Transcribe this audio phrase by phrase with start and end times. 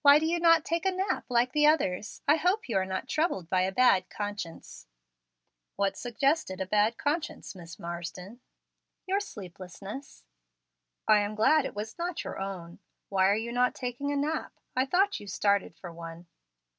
[0.00, 2.22] "Why do you not take a nap like the others?
[2.26, 4.86] I hope you are not troubled by a bad conscience."
[5.76, 8.40] "What suggested a bad conscience, Miss Marsden?"
[9.06, 10.24] "Your sleeplessness."
[11.06, 12.78] "I am glad it was not your own.
[13.10, 14.54] Why are you not taking a nap?
[14.74, 16.28] I thought you started for one."